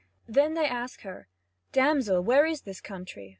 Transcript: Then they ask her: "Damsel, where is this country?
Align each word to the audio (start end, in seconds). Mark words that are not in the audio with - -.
Then 0.27 0.55
they 0.55 0.65
ask 0.65 1.01
her: 1.01 1.27
"Damsel, 1.73 2.23
where 2.23 2.47
is 2.47 2.61
this 2.63 2.81
country? 2.81 3.29